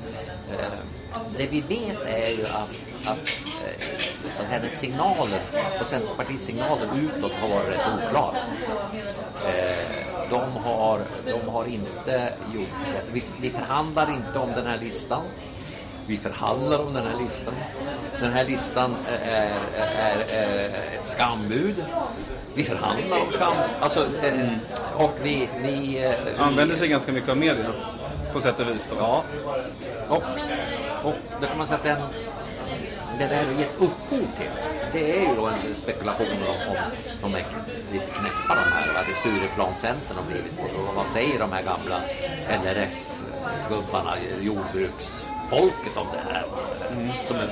[0.53, 0.67] Eh,
[1.37, 2.71] det vi vet är ju att,
[3.05, 3.41] att
[4.41, 5.41] eh, hennes signaler
[5.81, 8.37] och Centerpartiets signaler utåt har varit rätt oklara.
[9.47, 13.03] Eh, de, har, de har inte gjort det.
[13.13, 15.23] Vi, vi förhandlar inte om den här listan.
[16.07, 17.55] Vi förhandlar om den här listan.
[18.21, 21.85] Den här listan är, är, är ett skambud.
[22.55, 23.55] Vi förhandlar om skam.
[23.81, 24.55] Alltså, mm.
[24.97, 26.39] och vi, vi, vi...
[26.39, 27.67] Använder sig ganska mycket av media
[28.33, 28.89] på sätt och vis.
[28.91, 28.97] Då.
[28.99, 29.23] Ja.
[30.09, 30.23] Och,
[31.03, 31.99] och det kan man säga att den,
[33.19, 34.51] det där har gett upphov till
[34.97, 36.77] det är ju då en spekulation om,
[37.23, 37.45] om de är
[37.93, 38.95] lite knäppa de här.
[38.95, 39.01] Va?
[39.09, 40.53] Det Stureplanscentern har blivit.
[40.59, 42.01] Och vad säger de här gamla
[42.63, 46.45] LRF-gubbarna, jordbruksfolket om det här?
[46.91, 47.51] Mm.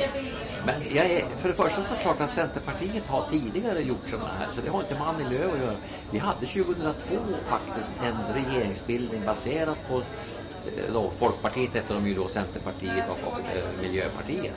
[0.67, 4.09] Men jag är, för det första så är det klart att Centerpartiet har tidigare gjort
[4.09, 5.75] sådana här, så det har inte med Annie Lööf att göra.
[6.11, 12.29] Vi hade 2002 faktiskt en regeringsbildning baserad på eh, då, Folkpartiet hette de ju då
[12.29, 14.57] Centerpartiet och, och eh, Miljöpartiet.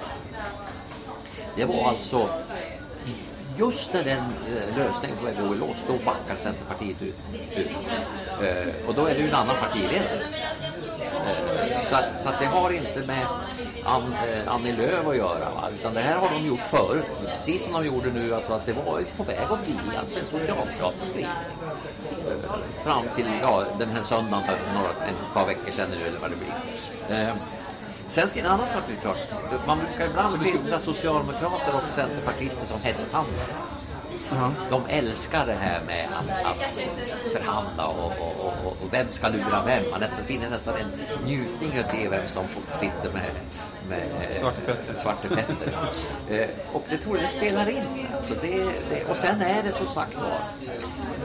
[1.57, 2.29] Det var alltså
[3.57, 7.15] just när den eh, lösningen på att gå i lås, då backar Centerpartiet ut.
[7.55, 7.67] ut.
[8.87, 10.21] Och då är det ju en annan partiledare.
[11.01, 13.25] Eh, så att, så att det har inte med
[13.83, 14.15] Ann,
[14.47, 15.49] Annie Lööf att göra.
[15.55, 15.69] Va?
[15.79, 17.05] Utan det här har de gjort förut.
[17.25, 18.33] Precis som de gjorde nu.
[18.35, 21.31] Alltså att det var på väg att bli alltså en socialdemokratisk regering.
[22.83, 26.29] Fram till ja, den här söndagen för några, ett par veckor sedan nu eller vad
[26.29, 27.33] det blir.
[28.07, 29.17] Sen ska en annan sak är klart.
[29.67, 33.76] Man brukar ibland skildra socialdemokrater och centerpartister som hästhandlare.
[34.29, 34.51] Uh-huh.
[34.69, 39.63] De älskar det här med att, att förhandla och, och, och, och, vem ska lura
[39.65, 39.83] vem.
[39.91, 40.91] Man nästan, finner nästan en
[41.25, 42.43] njutning att se vem som
[42.79, 43.31] sitter med,
[43.89, 44.93] med Svarte Petter.
[44.97, 45.91] Svarte Petter.
[46.29, 48.07] eh, och det tror jag det spelar in.
[48.15, 50.39] Alltså det, det, och sen är det som sagt var,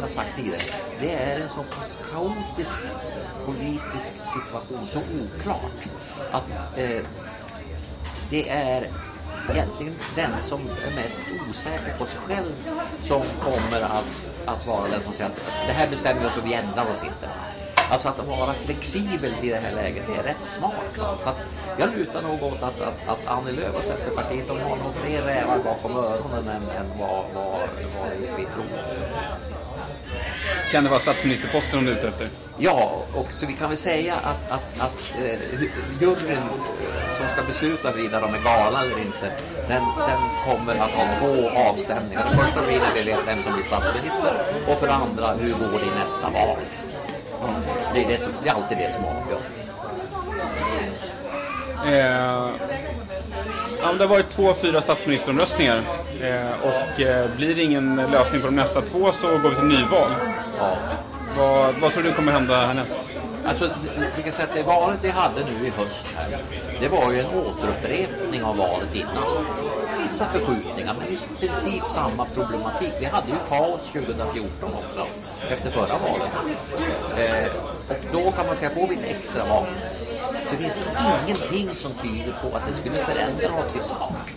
[0.00, 0.58] jag sagt tidigare,
[1.00, 2.80] det är en så pass kaotisk
[3.46, 5.88] politisk situation, så oklart
[6.30, 7.02] att eh,
[8.30, 8.90] det är
[9.50, 12.52] egentligen den som är mest osäker på sig själv
[13.00, 14.11] som kommer att,
[14.46, 17.28] att vara den som säger att det här bestämmer oss och vi ändrar oss inte.
[17.90, 20.98] Alltså att vara flexibel i det här läget, det är rätt smart.
[20.98, 21.16] Va?
[21.18, 21.40] Så att
[21.78, 25.22] jag lutar nog åt att, att, att Annie Lööf och Centerpartiet de har nog fler
[25.22, 29.51] rävar bakom öronen än, än vad, vad, vad vi tror.
[30.72, 32.30] Kan det vara statsministerposten hon är ute efter?
[32.58, 35.61] Ja, och så vi kan väl säga att, att, att eh,
[36.00, 36.38] juryn
[37.18, 39.32] som ska besluta huruvida de är galna eller inte,
[39.68, 42.24] den, den kommer att ha två avstämningar.
[42.30, 44.35] Den första blir när vi vet vem som blir statsminister
[44.68, 46.56] och för det andra, hur går det i nästa val?
[47.94, 49.40] Det är, det som, det är alltid det som avgör.
[51.87, 52.50] Eh,
[53.82, 55.82] ja, det har varit två, fyra statsministeromröstningar.
[56.20, 59.64] Eh, och eh, blir det ingen lösning på de nästa två så går vi till
[59.64, 60.11] nyval.
[60.58, 60.76] Ja.
[61.36, 63.00] Vad, vad tror du kommer hända härnäst?
[63.44, 63.70] Alltså,
[64.16, 66.38] vi kan säga att det valet vi hade nu i höst här,
[66.80, 69.46] det var ju en återupprepning av valet innan.
[70.02, 72.92] Vissa förskjutningar, men i princip samma problematik.
[73.00, 75.06] Vi hade ju kaos 2014 också,
[75.48, 76.30] efter förra valet.
[77.16, 77.52] Eh,
[77.88, 79.66] och då kan man säga, får vi ett extra val,
[80.50, 84.34] så finns det ingenting som tyder på att det skulle förändra något i sak.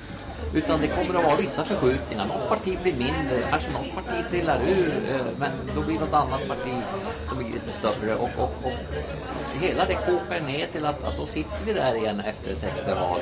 [0.56, 2.26] Utan det kommer att vara vissa förskjutningar.
[2.26, 6.48] Något parti blir mindre, kanske något parti trillar ur, eh, men då blir något annat
[6.48, 6.74] parti
[7.28, 8.16] som blir lite större.
[8.16, 8.74] Och, och, och
[9.62, 12.96] hela det kokar ner till att, att då sitter vi där igen efter ett extra
[12.96, 13.20] val.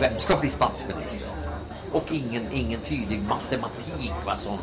[0.00, 1.28] Vem ska bli statsminister?
[1.92, 4.58] Och ingen, ingen tydlig matematik va, som,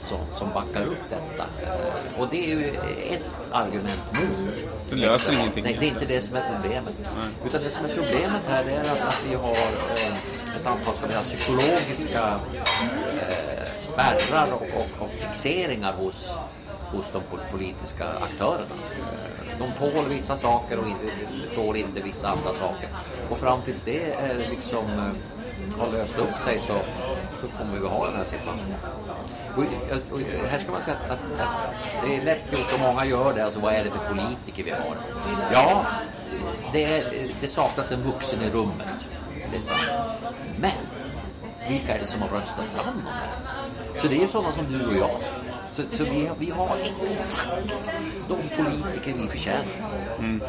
[0.00, 1.44] som, som backar upp detta.
[1.62, 2.68] Eh, och det är ju
[3.10, 4.64] ett argument mot.
[4.90, 5.64] Det löser ingenting.
[5.64, 6.94] Nej, det är inte det som är problemet.
[6.98, 7.46] Nej.
[7.46, 11.06] Utan det som är problemet här är att, att vi har eh, ett antal ska
[11.06, 12.40] säga, psykologiska
[13.14, 16.36] eh, spärrar och, och, och, fixeringar hos,
[16.92, 18.74] hos de politiska aktörerna.
[18.98, 20.86] Eh, de tål vissa saker och
[21.54, 22.88] tål inte vissa andra saker.
[23.30, 24.84] Och fram tills det är liksom
[25.78, 26.72] har löst upp sig så,
[27.40, 28.78] så kommer vi ha den här situationen.
[29.58, 29.64] Och,
[30.14, 33.34] och, här ska man säga att, att, att, det är lätt gjort och många gör
[33.34, 33.44] det.
[33.44, 34.96] Alltså vad är det för politiker vi har?
[35.52, 35.86] Ja,
[36.72, 37.04] det, är,
[37.40, 39.06] det saknas en vuxen i rummet.
[39.50, 39.80] Det är sant.
[40.60, 40.70] Men
[41.68, 43.28] vilka är det som har röstat fram de här?
[44.00, 45.20] Så det är ju sådana som du och jag.
[45.72, 47.48] Så, så vi, vi, har exakt
[48.28, 49.64] de politiker vi förtjänar.
[50.18, 50.42] Mm.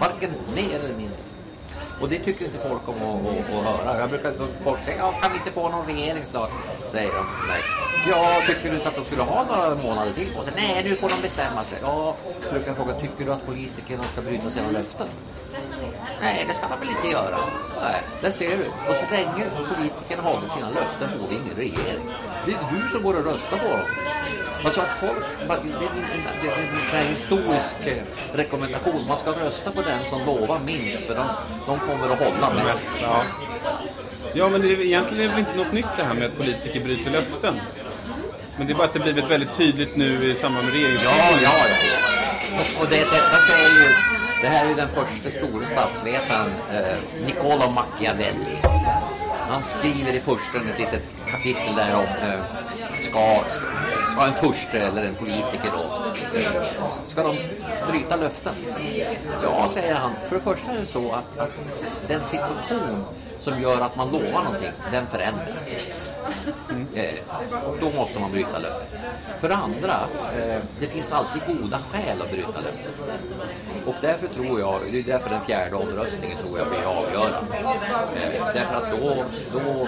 [0.00, 1.16] Varken mer eller mindre.
[2.00, 4.00] Och det tycker inte folk om att, att, att höra.
[4.00, 4.32] Jag brukar,
[4.64, 6.50] folk säger, ja, kan vi inte få någon regering snart?
[6.88, 7.60] Säger de till mig.
[8.08, 10.28] Ja, tycker du inte att de skulle ha några månader till?
[10.38, 11.78] Och så nej, nu får de bestämma sig.
[11.82, 12.16] Ja,
[12.50, 15.06] brukar jag fråga, tycker du att politikerna ska bryta sina löften?
[16.20, 17.38] Nej, det ska man väl inte göra.
[17.82, 18.66] Nej, det ser du.
[18.88, 22.06] Och så länge politikerna håller sina löften får vi ingen regering.
[22.46, 23.86] Det är du som går och röstar på dem.
[24.64, 25.24] Alltså att folk,
[26.42, 26.48] det
[26.96, 29.06] är en, historisk eh, rekommendation.
[29.08, 31.26] Man ska rösta på den som lovar minst, för de,
[31.66, 32.88] de kommer att hålla mest.
[33.02, 33.22] Ja.
[34.34, 36.36] ja, men det är, egentligen är det väl inte något nytt det här med att
[36.36, 37.60] politiker bryter löften.
[38.56, 41.42] Men det är bara att det blivit väldigt tydligt nu i samband med regeringsbildningen.
[41.42, 42.60] Ja, ja, ja.
[42.60, 43.94] Och, och det, detta säger ju
[44.44, 48.58] det här är den första stora statsvetaren, eh, Niccolo Machiavelli.
[49.48, 52.40] Han skriver i första ett litet kapitel där om eh,
[53.00, 53.44] ska,
[54.12, 56.04] ska en furste eller en politiker då,
[56.38, 57.36] eh, ska de
[57.90, 58.52] bryta löften?
[59.42, 60.12] Ja, säger han.
[60.28, 61.50] För det första är det så att, att
[62.08, 63.04] den situation
[63.40, 65.74] som gör att man lovar någonting, den förändras.
[66.70, 66.86] Mm.
[66.94, 67.14] Eh,
[67.80, 69.00] då måste man bryta löften.
[69.40, 70.00] För det andra,
[70.38, 72.92] eh, det finns alltid goda skäl att bryta löften.
[73.86, 77.56] Och därför tror jag, det är därför den fjärde omröstningen tror jag blir avgörande.
[78.16, 79.86] Eh, därför att då, då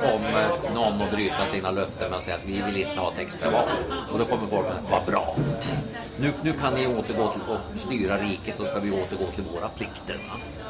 [0.00, 3.18] kommer någon att bryta sina löften med att säga att vi vill inte ha ett
[3.30, 3.68] extra val.
[4.12, 5.34] Och då kommer folk att vara bra.
[6.20, 9.68] Nu, nu kan ni återgå till att styra riket så ska vi återgå till våra
[9.68, 10.16] plikter.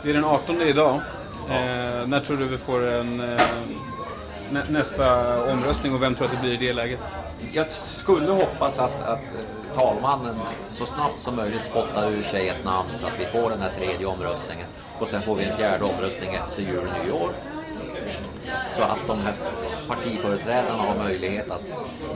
[0.03, 1.01] Det är den 18 idag.
[1.49, 1.55] Ja.
[1.55, 3.41] Eh, när tror du vi får en eh,
[4.51, 5.07] nä nästa
[5.53, 7.01] omröstning och vem tror att det blir i det läget?
[7.53, 10.37] Jag skulle hoppas att, att eh, talmannen
[10.69, 13.71] så snabbt som möjligt spottar ur sig ett namn så att vi får den här
[13.79, 14.67] tredje omröstningen.
[14.99, 17.31] Och sen får vi en fjärde omröstning efter jul och nyår.
[18.73, 19.35] Så att de här
[19.91, 21.65] partiföreträdarna har möjlighet att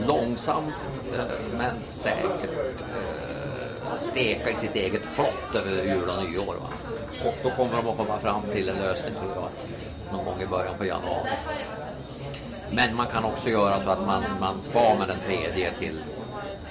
[0.07, 0.73] långsamt
[1.13, 2.83] eh, men säkert
[3.97, 6.55] steka i sitt eget flott över jul och nyår.
[6.55, 6.69] Va?
[7.25, 9.49] Och då kommer de att komma fram till en lösning tror jag,
[10.17, 11.31] någon gång i början på januari.
[12.71, 15.99] Men man kan också göra så att man, man spar med den tredje till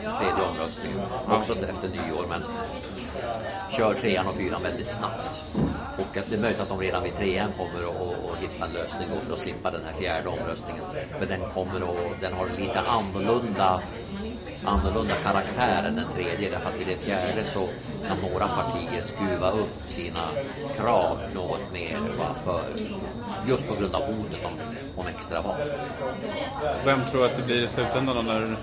[0.03, 1.01] tredje omröstningen.
[1.29, 2.43] Också efter nyår, men
[3.71, 5.45] kör trean och fyran väldigt snabbt.
[5.99, 9.33] Och det är möjligt att de redan vid trean kommer att, hitta en lösning för
[9.33, 10.83] att slippa den här fjärde omröstningen.
[11.19, 13.83] För den, kommer att, den har lite annorlunda
[14.65, 17.69] annorlunda karaktär än den tredje därför att i den fjärde så
[18.09, 20.21] kan några partier skruva upp sina
[20.77, 21.99] krav något mer
[22.45, 22.63] för,
[23.47, 24.53] just på grund av hotet om,
[24.97, 25.57] om extraval.
[26.85, 28.57] Vem tror att det blir i slutändan när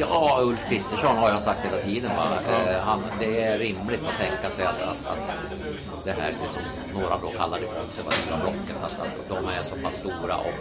[0.00, 2.10] Ja, Ulf Kristersson har jag sagt hela tiden.
[2.10, 6.62] Eh, han, det är rimligt att tänka sig att, att, att det här det som
[6.94, 10.54] några då kallar det konservativa blocket, att, att de är så pass stora och,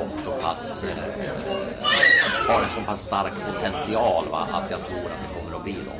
[0.00, 5.20] och så pass eh, har en så pass stark potential va, att jag tror att
[5.20, 5.98] det kommer att bli dem.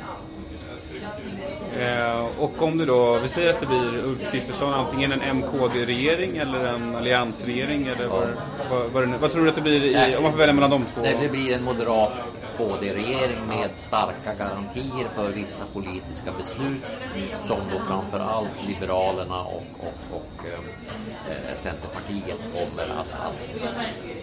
[1.77, 6.37] Eh, och om det då, vi säger att det blir Ulf Kristersson, antingen en MKD-regering
[6.37, 8.09] eller en alliansregering eller ja.
[8.09, 10.69] vad, vad, vad, vad, tror du att det blir i, om man får välja mellan
[10.69, 11.01] de två?
[11.01, 12.11] Nej, det blir en moderat
[12.59, 16.83] KD-regering med starka garantier för vissa politiska beslut
[17.41, 20.59] som då framför allt Liberalerna och, och, och eh,
[21.31, 23.39] eh, Centerpartiet kommer att, att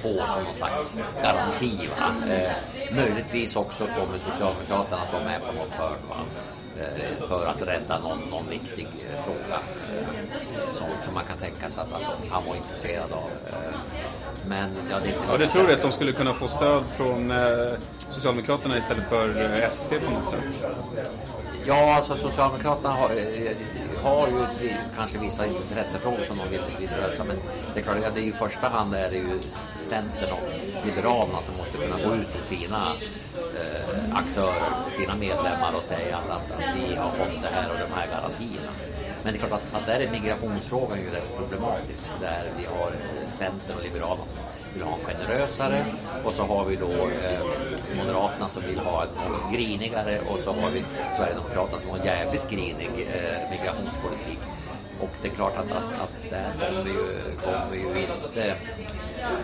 [0.03, 1.89] få som någon slags garanti.
[2.29, 2.53] Eh,
[2.97, 5.97] möjligtvis också kommer Socialdemokraterna att vara med på något hörn.
[6.79, 9.59] Eh, för att rädda någon, någon viktig eh, fråga
[10.73, 13.31] som, som man kan tänka sig att, att var intresserad av.
[14.49, 16.83] Men ja, det är inte ja, det tror du att de skulle kunna få stöd
[16.97, 17.33] från
[17.99, 20.67] Socialdemokraterna istället för SD på något sätt?
[21.67, 23.11] Ja, alltså Socialdemokraterna har,
[24.03, 27.37] har ju kanske vissa intressefrågor som de vill, vill lösa men
[27.75, 29.39] det är klart att det är i första hand är det ju
[29.79, 30.49] Centern och
[30.87, 32.83] Liberalerna som måste kunna gå ut till sina
[33.37, 37.79] eh, aktörer, sina medlemmar och säga att, att, att, vi har fått det här och
[37.89, 38.73] de här garantierna.
[39.27, 42.11] Men det är klart att, att där är migrationsfrågan ju rätt problematisk.
[42.21, 44.39] Där vi har eh, Centern och Liberalerna som
[44.75, 45.85] vill ha en generösare.
[46.25, 47.41] Och så har vi då eh,
[47.97, 50.21] Moderaterna som vill ha en något grinigare.
[50.21, 50.85] Och så har vi
[51.17, 54.39] Sverigedemokraterna som har en jävligt grinig eh, migrationspolitik.
[55.01, 57.07] Och det är klart att, att, att där kommer ju,
[57.45, 58.55] kommer ju inte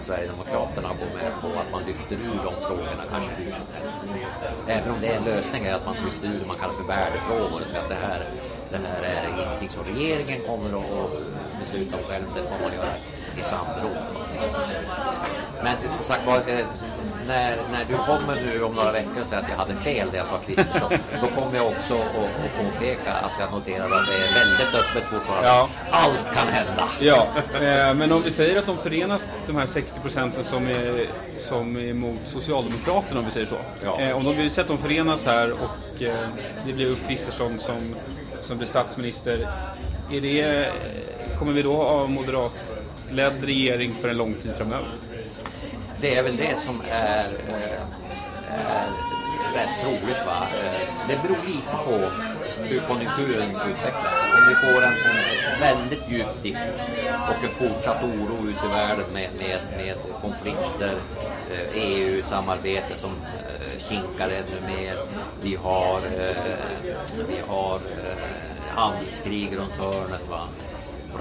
[0.01, 4.05] Sverigedemokraterna går med på att man lyfter ur de frågorna kanske hur som helst.
[4.66, 6.85] Även om det är en lösning är att man lyfter ur det man kallar för
[6.85, 8.25] värdefrågor och säger att det här,
[8.71, 11.11] det här är ingenting som regeringen kommer att
[11.59, 12.95] besluta om själv, det kommer man göra
[13.38, 13.97] i samråd.
[15.62, 16.66] Men som sagt var, eh,
[17.27, 20.17] när, när du kommer nu om några veckor och säger att jag hade fel det
[20.17, 24.35] jag sa Kristersson, då kommer jag också att påpeka att jag noterade att det är
[24.45, 25.49] väldigt öppet fortfarande.
[25.49, 25.69] Ja.
[25.91, 26.89] Allt kan hända.
[27.01, 31.07] Ja, eh, men om vi säger att de förenas, de här 60 procenten som är,
[31.39, 33.59] som är emot Socialdemokraterna, om vi säger så.
[33.85, 34.01] Ja.
[34.01, 36.29] Eh, om de vill säga att de förenas här och eh,
[36.67, 37.95] det blir Ulf Kristersson som,
[38.43, 39.49] som blir statsminister,
[40.13, 40.69] är det,
[41.39, 44.93] kommer vi då ha moderatledd regering för en lång tid framöver?
[46.03, 47.25] Det är väl det som är,
[48.49, 48.87] är
[49.55, 50.27] rätt troligt.
[50.27, 50.47] Va?
[50.62, 51.99] Eh, det beror lite på
[52.62, 54.27] hur konjunkturen utvecklas.
[54.37, 54.93] Om vi får en,
[55.53, 56.57] en väldigt djup dipp
[57.29, 60.95] och en fortsatt oro ute i världen med, med, med konflikter,
[61.51, 63.11] e EU-samarbete som
[63.79, 64.97] kinkar ännu mer.
[65.43, 66.01] Vi har,
[67.29, 67.81] vi har
[68.69, 70.29] handelskrig runt hörnet.
[70.29, 70.41] Va?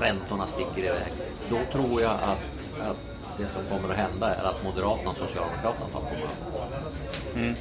[0.01, 1.13] Räntorna sticker iväg.
[1.49, 2.45] Då tror jag att,
[2.81, 6.15] att det som kommer att hända är att Moderaterna och Socialdemokraterna tar på
[7.35, 7.55] mm.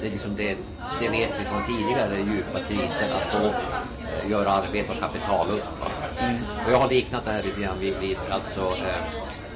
[0.00, 0.56] det, är liksom det,
[1.00, 5.64] det vet vi från tidigare djupa kriser att då eh, gör arbete och kapital upp.
[6.18, 6.36] Mm.
[6.66, 9.02] Och jag har liknat det här lite grann vid, vid alltså, eh,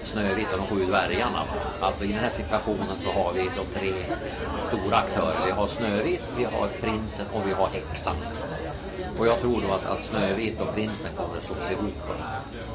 [0.03, 1.43] Snövit och de sju dvärgarna.
[1.81, 3.93] Alltså i den här situationen så har vi de tre
[4.63, 5.47] stora aktörer.
[5.47, 8.17] Vi har Snövit, vi har Prinsen och vi har Häxan.
[9.19, 11.95] Och jag tror då att, att Snövit och Prinsen kommer att slås ihop.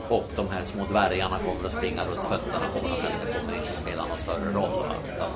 [0.10, 3.10] Och de här små dvärgarna kommer att springa runt fötterna på varandra.
[3.26, 4.86] Det kommer inte spela någon större roll.
[5.16, 5.30] Utan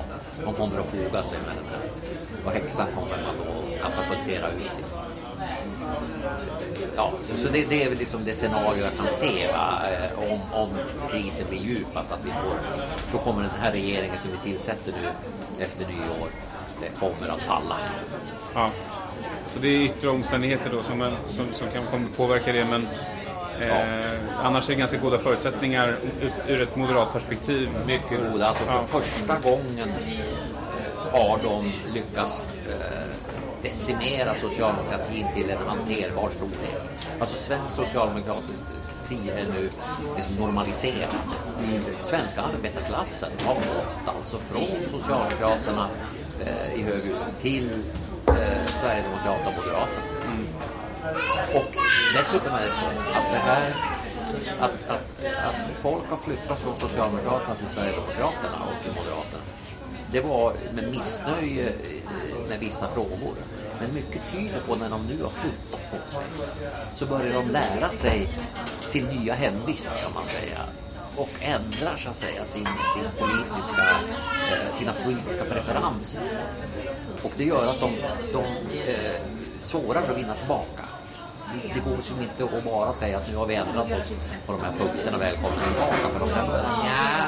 [0.45, 1.89] de kommer att foga sig med den här.
[2.45, 4.85] Och häxan kommer man då katapultera ut i.
[6.95, 9.81] Ja, så det, det, är väl liksom det scenario jag kan se va?
[9.91, 10.69] Eh, om, om
[11.09, 11.97] krisen blir djup.
[11.97, 12.57] Att, att vi får,
[13.11, 15.09] då kommer den här regeringen som vi tillsätter nu
[15.63, 16.29] efter nyår
[16.81, 17.77] det kommer att falla.
[18.53, 18.71] Ja.
[19.55, 22.65] Så det är yttre omständigheter då som, som, som kan påverka det.
[22.65, 22.87] Men
[23.61, 23.83] eh, ja.
[24.43, 25.97] annars är det ganska goda förutsättningar
[26.47, 27.69] ur ett moderat perspektiv.
[27.87, 28.47] Mycket goda.
[28.47, 28.83] Alltså för ja.
[28.85, 29.89] första gången
[31.11, 33.05] har de lyckats eh,
[33.61, 36.81] decimera socialdemokratin till en hanterbar storlek.
[37.19, 38.59] Alltså svensk socialdemokratisk
[39.11, 39.69] är nu
[40.15, 41.15] liksom normaliserad.
[41.63, 41.83] Mm.
[42.01, 45.89] Svenska arbetarklassen har gått alltså från Socialdemokraterna
[46.45, 47.01] eh, i hög
[47.41, 47.69] till
[48.27, 50.05] eh, Sverigedemokraterna och Moderaterna.
[50.27, 50.47] Mm.
[51.57, 51.71] Och
[52.13, 52.85] dessutom är det så
[53.17, 53.73] att det här
[54.59, 59.43] att, att, att folk har flyttat från Socialdemokraterna till Sverigedemokraterna och till Moderaterna.
[60.11, 63.35] Det var med missnöje eh, med vissa frågor.
[63.79, 66.23] Men mycket tyder på när de nu har flyttat på sig
[66.95, 68.29] så börjar de lära sig
[68.85, 70.61] sin nya hemvist kan man säga
[71.15, 73.83] och ändrar så att säga sin, sin politiska,
[74.75, 76.21] sina politiska preferenser.
[77.23, 77.91] Och det gör att de,
[78.33, 78.43] de
[78.91, 79.15] eh,
[79.59, 80.83] svårare att vinna tillbaka.
[81.53, 84.13] Det, det går liksom inte att bara säga att nu har vi ändrat oss
[84.45, 86.07] på de här punkterna, välkomna tillbaka.
[86.13, 86.45] För de här
[86.83, 87.25] ja,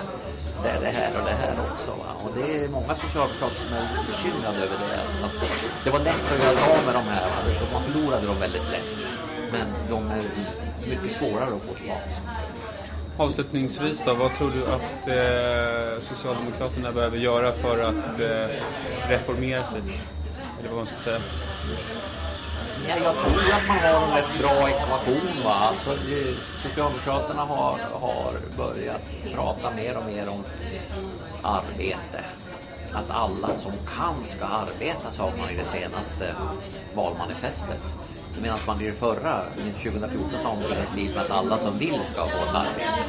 [0.63, 1.91] det är det här och det här också.
[1.91, 2.09] Va?
[2.23, 5.25] Och det är många socialdemokrater som är bekymrade över det.
[5.25, 5.35] Att
[5.83, 7.25] det var lätt att göra sig av med de här.
[7.29, 7.37] Va?
[7.73, 9.07] Man förlorade dem väldigt lätt.
[9.51, 10.23] Men de är
[10.89, 12.11] mycket svårare att få tillbaka.
[13.19, 18.47] Avslutningsvis då, vad tror du att eh, Socialdemokraterna behöver göra för att eh,
[19.09, 19.81] reformera sig?
[20.59, 21.19] Eller vad man ska säga.
[22.87, 25.43] Ja, jag tror att man har en rätt bra ekvation.
[25.43, 25.53] Va?
[25.53, 25.89] Alltså,
[26.63, 29.01] Socialdemokraterna har, har börjat
[29.33, 30.43] prata mer och mer om
[31.41, 32.23] arbete.
[32.93, 36.35] Att alla som kan ska arbeta, sa man i det senaste
[36.95, 37.95] valmanifestet.
[38.41, 39.41] Medan man i det förra,
[39.83, 43.03] 2014, sa man stil med att alla som vill ska få ett arbete.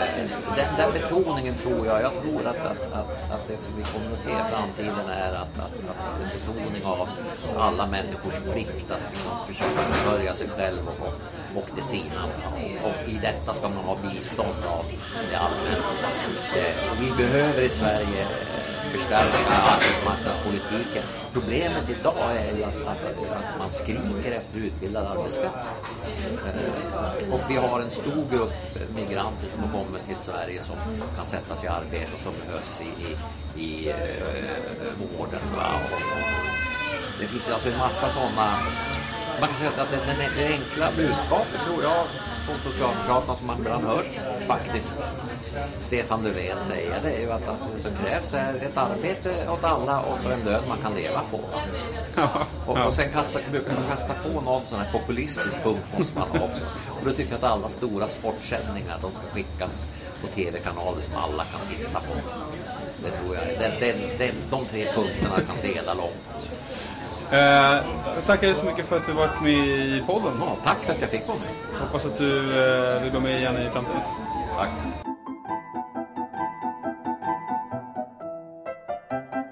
[0.00, 3.82] Eh, den, den betoningen tror jag, jag tror att, att, att, att det som vi
[3.82, 7.08] kommer att se i framtiden är att, att, att en betoning av
[7.56, 11.06] alla människors plikt att liksom försöka försörja sig själv och,
[11.58, 12.24] och det sina.
[12.54, 14.84] Och, och i detta ska man ha bistånd av
[15.30, 15.86] det allmänna.
[16.56, 18.26] Eh, vi behöver i Sverige
[18.96, 21.02] förstärka arbetsmarknadspolitiken.
[21.32, 23.04] Problemet idag är ju att, att,
[23.38, 25.56] att man skriker efter utbildad arbetskraft.
[26.46, 28.52] Eh, och vi har en stor grupp
[28.94, 30.76] migranter som har kommit till Sverige som
[31.16, 32.90] kan sättas i arbete och som behövs i,
[33.62, 33.96] i, i eh,
[35.18, 35.40] vården.
[37.20, 38.56] Det finns alltså en massa sådana
[39.40, 42.06] man kan säga att det, det, det enkla budskapet tror jag
[42.46, 44.04] från Socialdemokraterna som man ibland hör
[44.46, 45.06] faktiskt
[45.80, 49.64] Stefan Löfven säger det är ju att, att det som krävs är ett arbete åt
[49.64, 51.40] alla och så en lön man kan leva på.
[52.66, 56.28] och, och sen kasta, brukar man kasta på någon sån här populistisk punkt måste man
[56.28, 56.64] ha också.
[56.88, 59.86] Och då tycker jag att alla stora sportsändningar de ska skickas
[60.20, 62.14] på tv-kanaler som alla kan titta på.
[63.04, 63.44] Det tror jag.
[63.44, 66.50] Den, den, den, de tre punkterna kan leda långt.
[67.32, 67.38] Eh,
[68.14, 70.32] jag tackar dig så mycket för att du varit med i podden.
[70.40, 71.80] Ja, tack för att jag fick vara med.
[71.80, 74.00] Hoppas att du eh, vill vara med igen i framtiden.
[74.56, 74.68] Tack.